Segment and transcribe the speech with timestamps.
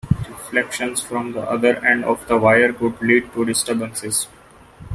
[0.29, 4.27] Reflections from the other end of the wire could lead to disturbances.